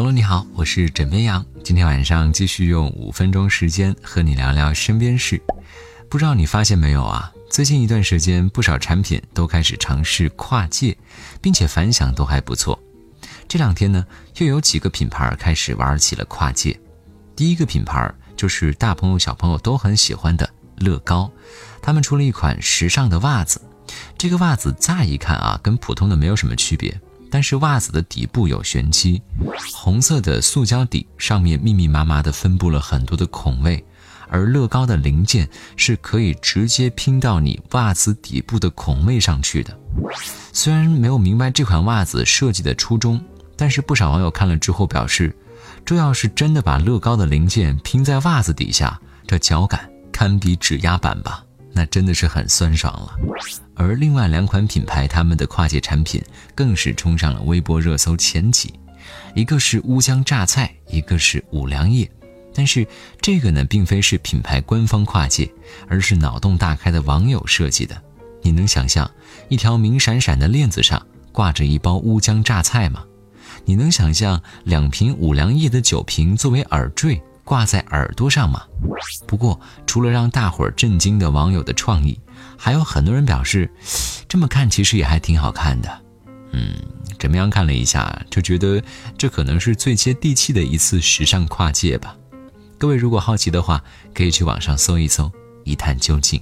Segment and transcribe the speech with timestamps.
[0.00, 1.44] 朋友你好，我是枕边羊。
[1.62, 5.38] 今天晚上继续用五分钟时间和你聊聊身边事。
[6.08, 7.30] 不知道你发现没有啊？
[7.50, 10.96] 最近一段时间，不少产品都开始尝试跨界，
[11.42, 12.80] 并且反响都还不错。
[13.46, 14.06] 这两天呢，
[14.38, 16.80] 又有几个品牌开始玩起了跨界。
[17.36, 20.48] 第一个品牌就是大朋友小朋友都很喜欢的
[20.78, 21.30] 乐高，
[21.82, 23.60] 他们出了一款时尚的袜子。
[24.16, 26.98] 这个袜子乍一看啊，跟普通的没有什么区别，
[27.30, 29.22] 但是袜子的底部有玄机，
[29.72, 33.84] 红色的塑胶底上面密密麻麻的分布了很多的孔位，
[34.28, 39.78] 而乐高的零件是可以直接拼到你袜子底部的孔位上去的。
[40.52, 43.22] 虽然没有明白这款袜子设计的初衷，
[43.56, 45.34] 但是不少网友看了之后表示。
[45.82, 51.42] 这要是真的把乐高的零件拼在袜子底下，这脚感堪比指压板吧？
[51.72, 53.16] 那真的是很酸爽了。
[53.74, 56.22] 而另外两款品牌，他们的跨界产品
[56.54, 58.74] 更是冲上了微博热搜前几，
[59.34, 62.10] 一个是乌江榨菜，一个是五粮液。
[62.52, 62.86] 但是
[63.20, 65.50] 这个呢，并非是品牌官方跨界，
[65.88, 68.00] 而是脑洞大开的网友设计的。
[68.42, 69.08] 你能想象
[69.48, 73.04] 一条明闪闪的链子上挂着一包乌江榨菜吗？
[73.64, 78.62] 你能想象两瓶五粮液的酒瓶作为耳坠挂在耳朵上吗？
[79.26, 82.18] 不过，除了让大伙儿震惊的网友的创意，
[82.56, 83.70] 还有很多人表示，
[84.28, 86.00] 这么看其实也还挺好看的。
[86.52, 86.74] 嗯，
[87.18, 88.82] 怎么样看了一下，就觉得
[89.16, 92.16] 这可能是最接地气的一次时尚跨界吧。
[92.78, 93.82] 各位如果好奇的话，
[94.14, 95.30] 可以去网上搜一搜，
[95.64, 96.40] 一探究竟。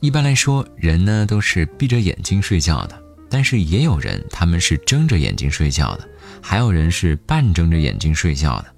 [0.00, 3.02] 一般来说，人呢都是闭着眼睛睡觉的。
[3.28, 6.08] 但是也有人，他们是睁着眼睛睡觉的，
[6.40, 8.75] 还有人是半睁着眼睛睡觉的。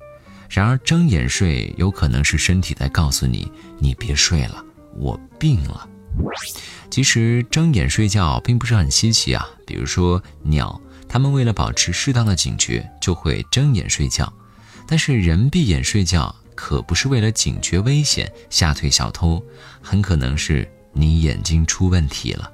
[0.48, 4.64] 然而，睁眼睡有可能是身体在告诉你：“你别睡了，
[4.96, 5.88] 我病了。”
[6.90, 9.46] 其实，睁眼睡觉并不是很稀奇啊。
[9.66, 14.32] 比如说鸟，它们为了保持适当的警觉，就会睁眼睡觉。
[14.86, 19.40] 但是，人闭眼睡觉可不是为了警觉危险、吓退小偷，
[19.82, 22.50] 很可能是你眼睛出问题了。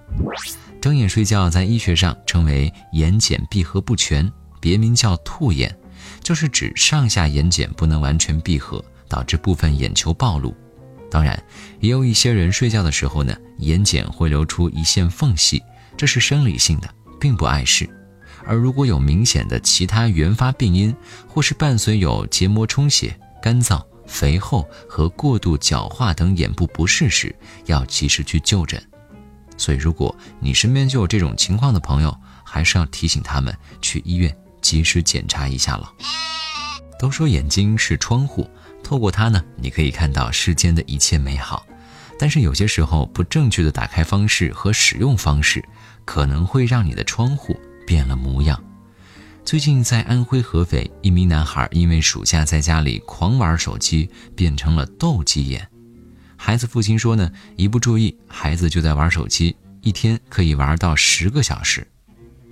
[0.81, 4.31] 睁眼睡觉在医学上称为眼睑闭合不全，
[4.61, 5.75] 别名叫兔眼，
[6.23, 10.55] 就是指上下眼睑不能完全闭合，导致部分眼球暴露。
[11.11, 11.41] 当然，
[11.81, 15.63] 也有一些人睡觉的时候呢，眼睑会流出一线缝隙，
[15.97, 16.89] 这是生理性的，
[17.21, 17.89] 并不碍事。
[18.45, 20.95] 而如果有明显的其他原发病因，
[21.29, 27.35] 或是伴随有结膜充血、干燥、肥厚和过度角化等眼部不适时，
[27.67, 28.83] 要及时去就诊。
[29.57, 32.15] 所以，如果你身边就有这种情况的朋友，
[32.45, 35.93] 还是要提醒他们去医院及时检查一下了。
[36.99, 38.49] 都说眼睛是窗户，
[38.83, 41.67] 透过它呢，你可以看到世间的一切美好。
[42.19, 45.63] 但是有些时候，不正确的打开方式和使用方式，
[46.07, 48.59] 可能会让你的窗户变了模样。
[49.45, 55.69] 最近在安徽合肥，一名男孩因为暑假在家里狂玩手机，变成了斗鸡眼。
[56.37, 61.87] 孩子父亲说呢，一不注意，孩子就在玩手机，一天可以玩到十个小时。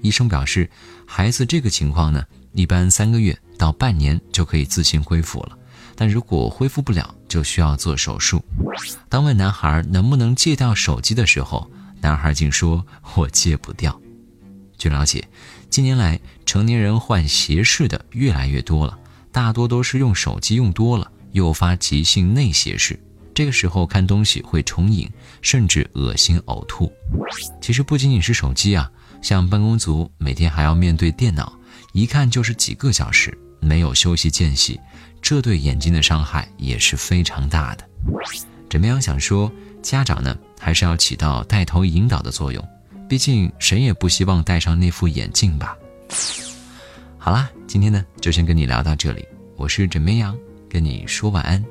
[0.02, 0.68] 医生表示，
[1.06, 5.56] 孩子这个情况呢，一般三个月到半年就可以自行恢复了，
[5.94, 8.42] 但如果恢复不了，就需要做手术。
[9.08, 11.70] 当问男孩能不能戒掉手机的时候，
[12.00, 13.98] 男孩竟说：“我戒不掉。”
[14.76, 15.26] 据了解，
[15.70, 18.98] 近年来成年人患斜视的越来越多了，
[19.30, 22.98] 大多都是用手机用多了，诱发急性内斜视。
[23.32, 25.08] 这个时候看东西会重影，
[25.40, 26.92] 甚至恶心呕吐。
[27.62, 28.90] 其实不仅仅是手机啊，
[29.22, 31.50] 像办公族每天还要面对电脑，
[31.92, 34.78] 一看就是几个小时，没有休息间隙，
[35.22, 37.88] 这对眼睛的伤害也是非常大的。
[38.68, 39.50] 怎么样想说，
[39.80, 42.62] 家长呢还是要起到带头引导的作用，
[43.08, 45.76] 毕竟谁也不希望戴上那副眼镜吧。
[47.16, 49.24] 好啦，今天呢就先跟你聊到这里，
[49.56, 50.36] 我是枕边羊，
[50.68, 51.64] 跟你说晚安。